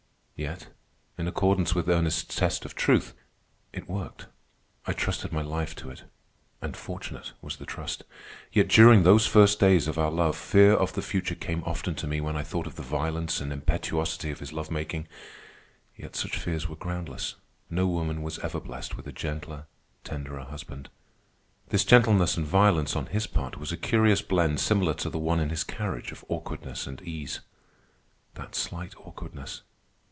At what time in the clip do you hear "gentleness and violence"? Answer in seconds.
21.85-22.95